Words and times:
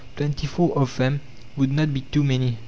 Twenty 0.15 0.47
four 0.47 0.75
of 0.79 0.97
them 0.97 1.21
would 1.55 1.71
not 1.71 1.93
be 1.93 2.01
too 2.01 2.23
many. 2.23 2.57